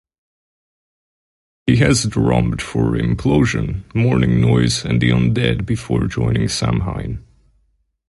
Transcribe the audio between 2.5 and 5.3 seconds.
for Implosion, Mourning Noise, and The